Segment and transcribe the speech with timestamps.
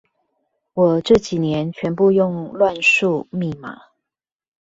[0.73, 3.81] 我這幾年全部用亂數密碼